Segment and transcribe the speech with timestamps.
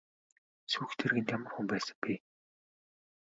[0.71, 2.13] Сүйх тэргэнд ямар хүн байсан бэ?